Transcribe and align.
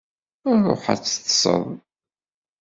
Ruḥ 0.63 0.83
ad 0.93 0.99
teṭṭseḍ! 1.01 1.63